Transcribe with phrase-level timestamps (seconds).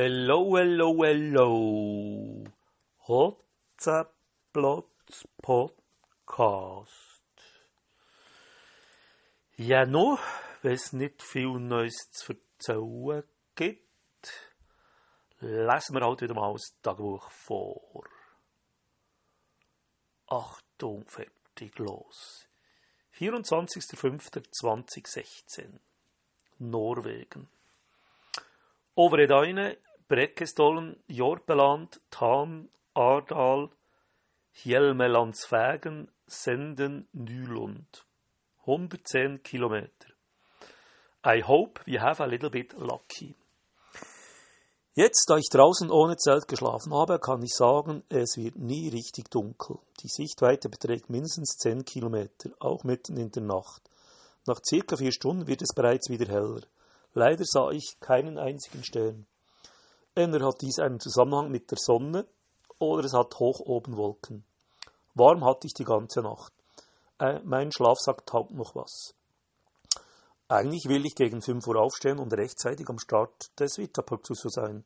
[0.00, 2.44] Hello, hello, hello.
[3.08, 6.94] Hotzaplatz Podcast.
[9.56, 10.20] Ja, noch,
[10.62, 13.24] wenn es nicht viel Neues zu erzählen
[13.56, 13.82] gibt,
[15.40, 18.04] lesen wir halt wieder mal das Tagebuch vor.
[20.28, 22.46] Achtung, fertig, los.
[23.16, 25.80] 24.05.2016
[26.60, 27.48] Norwegen.
[28.94, 29.76] Overedaine,
[30.08, 33.68] Brekkestollen, Jorpeland, Tan, Ardal,
[34.52, 38.06] Hjelmelandsvägen, Senden, Nylund.
[38.60, 40.14] 110 Kilometer.
[41.24, 43.34] I hope we have a little bit lucky.
[44.94, 49.30] Jetzt, da ich draußen ohne Zelt geschlafen habe, kann ich sagen, es wird nie richtig
[49.30, 49.78] dunkel.
[50.02, 53.82] Die Sichtweite beträgt mindestens 10 Kilometer, auch mitten in der Nacht.
[54.46, 56.62] Nach circa vier Stunden wird es bereits wieder heller.
[57.12, 59.26] Leider sah ich keinen einzigen Stern.
[60.18, 62.26] Entweder hat dies einen Zusammenhang mit der Sonne
[62.80, 64.44] oder es hat hoch oben Wolken.
[65.14, 66.52] Warm hatte ich die ganze Nacht.
[67.20, 69.14] Äh, mein Schlafsack taugt noch was.
[70.48, 74.82] Eigentlich will ich gegen 5 Uhr aufstehen und rechtzeitig am Start des Vitapuxus sein.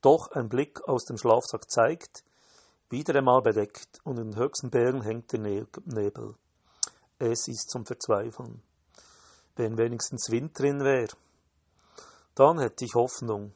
[0.00, 2.24] Doch ein Blick aus dem Schlafsack zeigt,
[2.90, 6.34] wieder einmal bedeckt und in den höchsten Bergen hängt der Nebel.
[7.20, 8.60] Es ist zum Verzweifeln.
[9.54, 11.14] Wenn wenigstens Wind drin wäre.
[12.34, 13.52] Dann hätte ich Hoffnung.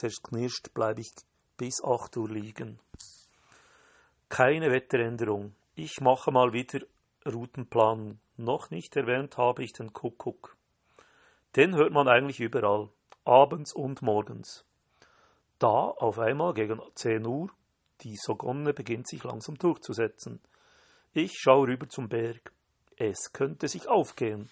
[0.00, 1.12] Zerknirscht bleibe ich
[1.58, 2.80] bis 8 Uhr liegen.
[4.30, 5.54] Keine Wetteränderung.
[5.74, 6.80] Ich mache mal wieder
[7.26, 8.18] Routenplan.
[8.38, 10.56] Noch nicht erwähnt habe ich den Kuckuck.
[11.54, 12.88] Den hört man eigentlich überall,
[13.26, 14.64] abends und morgens.
[15.58, 17.50] Da auf einmal gegen 10 Uhr
[18.00, 20.40] die Sogonne beginnt sich langsam durchzusetzen.
[21.12, 22.54] Ich schaue rüber zum Berg.
[22.96, 24.48] Es könnte sich aufgehen.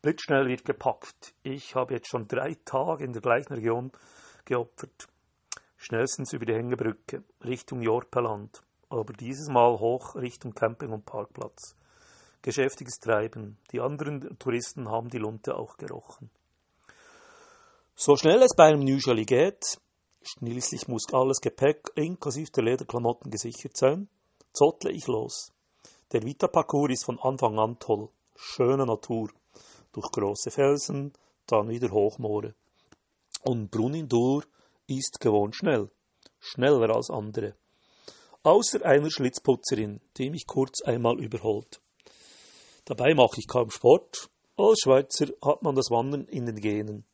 [0.00, 1.34] Blitzschnell wird gepackt.
[1.42, 3.92] Ich habe jetzt schon drei Tage in der gleichen Region
[4.50, 5.06] geopfert.
[5.76, 11.76] Schnellstens über die Hängebrücke, Richtung Jorpeland, aber dieses Mal hoch Richtung Camping und Parkplatz.
[12.42, 13.58] Geschäftiges Treiben.
[13.70, 16.30] Die anderen Touristen haben die Lunte auch gerochen.
[17.94, 19.78] So schnell es bei einem Nüscheli geht,
[20.22, 24.08] schließlich muss alles Gepäck inklusive der Lederklamotten gesichert sein,
[24.52, 25.52] zottle ich los.
[26.10, 28.08] Der Vita-Parcours ist von Anfang an toll.
[28.34, 29.30] Schöne Natur
[29.92, 31.12] durch große Felsen,
[31.46, 32.54] dann wieder Hochmoore.
[33.42, 34.44] Und Brunindur
[34.86, 35.90] ist gewohnt schnell,
[36.38, 37.54] schneller als andere.
[38.42, 41.80] Außer einer Schlitzputzerin, die mich kurz einmal überholt.
[42.84, 44.30] Dabei mache ich kaum Sport.
[44.56, 47.04] Als Schweizer hat man das Wandern in den Genen.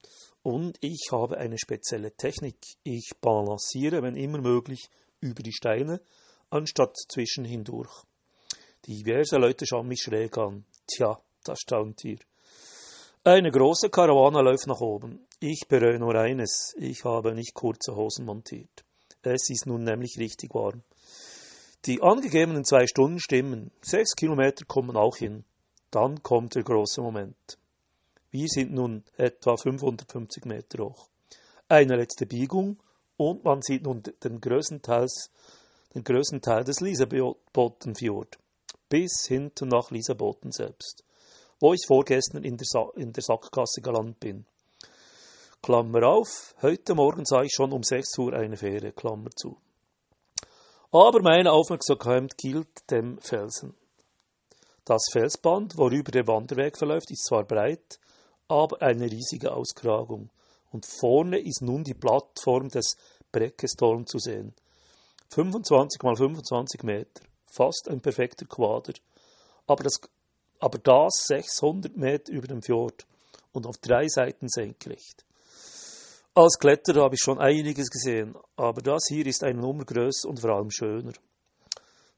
[0.42, 2.56] Und ich habe eine spezielle Technik.
[2.82, 4.88] Ich balanciere, wenn immer möglich,
[5.20, 6.00] über die Steine,
[6.50, 8.04] anstatt zwischen hindurch.
[8.86, 10.64] Diverse Leute schauen mich schräg an.
[10.86, 12.18] Tja, das staunt ihr.
[13.26, 15.26] Eine große Karawane läuft nach oben.
[15.40, 18.84] Ich bereue nur eines, ich habe nicht kurze Hosen montiert.
[19.20, 20.84] Es ist nun nämlich richtig warm.
[21.86, 23.72] Die angegebenen zwei Stunden stimmen.
[23.82, 25.44] Sechs Kilometer kommen auch hin.
[25.90, 27.58] Dann kommt der große Moment.
[28.30, 31.08] Wir sind nun etwa 550 Meter hoch.
[31.68, 32.80] Eine letzte Biegung
[33.16, 35.32] und man sieht nun den größten, Teils,
[35.96, 38.38] den größten Teil des Lisabotenfjord
[38.88, 41.02] bis hinten nach Lisaboten selbst
[41.60, 44.46] wo ich vorgestern in der, Sa in der Sackgasse gelandet bin.
[45.62, 49.56] Klammer auf, heute Morgen sah ich schon um 6 Uhr eine Fähre, Klammer zu.
[50.92, 53.74] Aber meine Aufmerksamkeit gilt dem Felsen.
[54.84, 57.98] Das Felsband, worüber der Wanderweg verläuft, ist zwar breit,
[58.46, 60.30] aber eine riesige Auskragung.
[60.70, 62.96] Und vorne ist nun die Plattform des
[63.32, 64.54] Breckestollen zu sehen.
[65.30, 68.92] 25 mal 25 Meter, fast ein perfekter Quader.
[69.66, 70.00] Aber das
[70.58, 73.06] aber das 600 Meter über dem Fjord
[73.52, 75.24] und auf drei Seiten senkrecht.
[76.34, 80.40] Als Kletterer habe ich schon einiges gesehen, aber das hier ist eine Nummer größer und
[80.40, 81.12] vor allem schöner.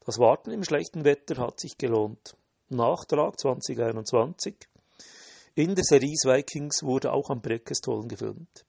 [0.04, 2.34] Das Warten im schlechten Wetter hat sich gelohnt.
[2.68, 4.56] Nachtrag 2021.
[5.54, 8.64] In der Serie Vikings wurde auch am Breckestollen gefilmt.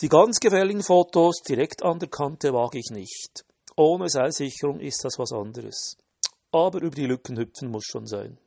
[0.00, 3.44] Die ganz gefährlichen Fotos direkt an der Kante wage ich nicht.
[3.76, 5.96] Ohne Seilsicherung ist das was anderes
[6.54, 8.38] aber über die Lücken hüpfen muss schon sein.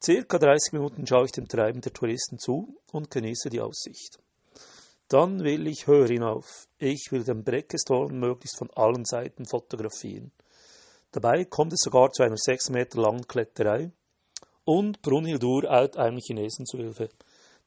[0.00, 4.20] Circa 30 Minuten schaue ich dem Treiben der Touristen zu und genieße die Aussicht.
[5.08, 6.68] Dann will ich höher hinauf.
[6.78, 10.30] Ich will den Breckestorn möglichst von allen Seiten fotografieren.
[11.10, 13.90] Dabei kommt es sogar zu einer sechs Meter langen Kletterei
[14.64, 17.08] und Brunhildur eilt einem Chinesen zu Hilfe,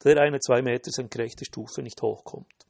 [0.05, 2.65] der eine zwei Meter senkrechte Stufe nicht hochkommt.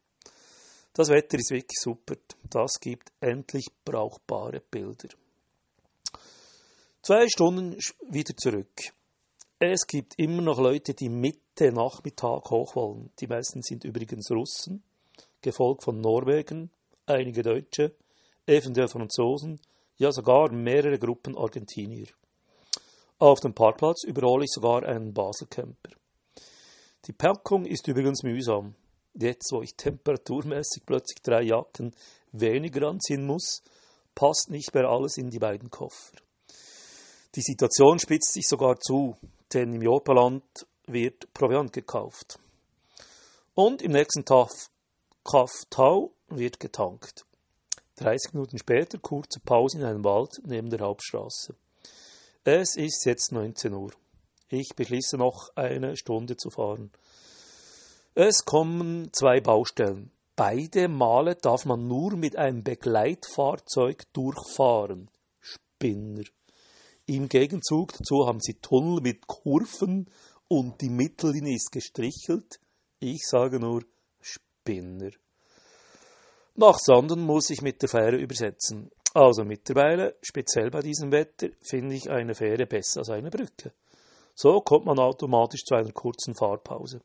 [0.94, 2.16] Das Wetter ist wirklich super.
[2.50, 5.10] Das gibt endlich brauchbare Bilder.
[7.04, 7.76] Zwei Stunden
[8.10, 8.94] wieder zurück.
[9.58, 13.10] Es gibt immer noch Leute, die nächste Nachmittag hoch wollen.
[13.20, 14.84] Die meisten sind übrigens Russen,
[15.42, 16.70] gefolgt von Norwegen,
[17.08, 17.96] einige Deutsche,
[18.46, 19.60] eventuell Franzosen,
[19.98, 22.06] ja sogar mehrere Gruppen Argentinier.
[23.18, 25.96] Auf dem Parkplatz überhole ich sogar einen Baselcamper.
[27.06, 28.76] Die Packung ist übrigens mühsam.
[29.16, 31.96] Jetzt, wo ich temperaturmäßig plötzlich drei Jacken
[32.32, 33.64] weniger anziehen muss,
[34.14, 36.18] passt nicht mehr alles in die beiden Koffer.
[37.36, 39.16] Die Situation spitzt sich sogar zu,
[39.54, 40.44] denn im Jopaland
[40.88, 42.40] wird Proviant gekauft.
[43.54, 44.70] Und im nächsten Kaff
[45.70, 47.26] Tau wird getankt.
[47.98, 51.56] 30 Minuten später kurze Pause in einem Wald neben der Hauptstraße.
[52.44, 53.92] Es ist jetzt 19 Uhr.
[54.50, 56.92] Ich beschließe noch eine Stunde zu fahren.
[58.16, 60.12] Es kommen zwei Baustellen.
[60.36, 65.10] Beide Male darf man nur mit einem Begleitfahrzeug durchfahren.
[65.40, 66.24] Spinner.
[67.06, 70.10] Im Gegenzug dazu haben sie Tunnel mit Kurven
[70.48, 72.60] und die Mittellinie ist gestrichelt.
[73.00, 73.84] Ich sage nur
[74.22, 75.12] Spinner.
[76.56, 78.92] Nach Sanden muss ich mit der Fähre übersetzen.
[79.14, 83.74] Also mittlerweile, speziell bei diesem Wetter, finde ich eine Fähre besser als eine Brücke.
[84.36, 87.02] So kommt man automatisch zu einer kurzen Fahrpause.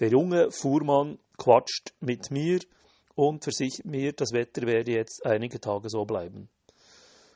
[0.00, 2.60] Der junge Fuhrmann quatscht mit mir
[3.14, 6.48] und versichert mir, das Wetter werde jetzt einige Tage so bleiben.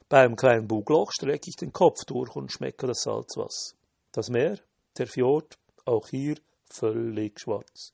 [0.09, 3.77] Beim kleinen Bugloch strecke ich den Kopf durch und schmecke das Salzwasser.
[4.13, 4.59] Das Meer,
[4.97, 6.37] der Fjord, auch hier
[6.71, 7.93] völlig schwarz.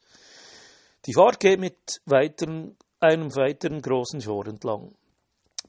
[1.06, 4.94] Die Fahrt geht mit weiteren, einem weiteren großen Fjord entlang.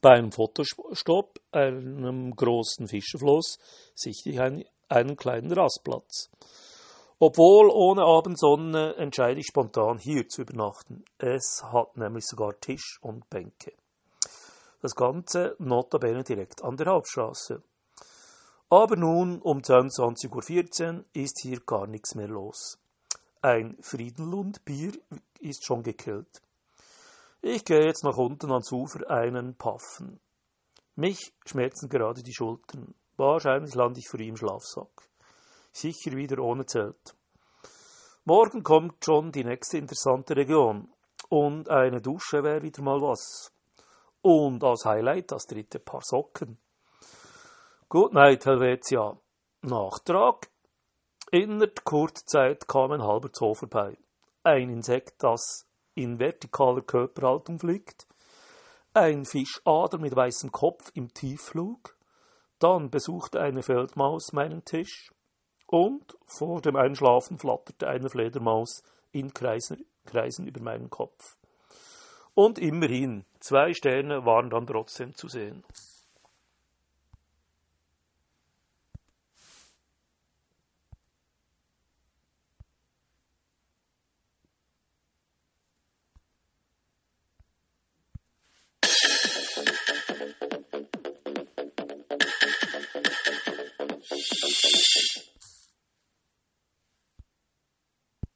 [0.02, 3.58] Bei einem Fotostopp, einem großen Fischerfluss,
[3.96, 6.30] sichte ich einen, einen kleinen Rastplatz.
[7.18, 11.06] Obwohl ohne Abendsonne entscheide ich spontan hier zu übernachten.
[11.18, 13.74] Es hat nämlich sogar Tisch und Bänke.
[14.86, 17.64] Das Ganze notabene direkt an der Hauptstraße.
[18.70, 22.78] Aber nun um 22.14 Uhr ist hier gar nichts mehr los.
[23.42, 24.92] Ein Friedenlund-Bier
[25.40, 26.40] ist schon gekillt.
[27.42, 30.20] Ich gehe jetzt nach unten ans Ufer einen Paffen.
[30.96, 32.94] Mich schmerzen gerade die Schultern.
[33.18, 35.10] Wahrscheinlich lande ich für ihn im Schlafsack.
[35.72, 37.16] Sicher wieder ohne Zelt.
[38.24, 40.94] Morgen kommt schon die nächste interessante Region.
[41.30, 43.52] Und eine Dusche wäre wieder mal was.
[44.26, 46.58] Und als Highlight das dritte Paar Socken.
[47.90, 49.16] Good night, Helvetia.
[49.62, 50.50] Nachtrag.
[51.30, 53.96] In der Kurzzeit kam ein halber Zoo vorbei.
[54.42, 58.08] Ein Insekt, das in vertikaler Körperhaltung fliegt.
[58.96, 61.96] Ein Fischader mit weißem Kopf im Tiefflug.
[62.58, 65.14] Dann besuchte eine Feldmaus meinen Tisch.
[65.68, 68.82] Und vor dem Einschlafen flatterte eine Fledermaus
[69.12, 71.38] in Kreisen, Kreisen über meinen Kopf.
[72.34, 75.64] Und immerhin, zwei Sterne waren dann trotzdem zu sehen.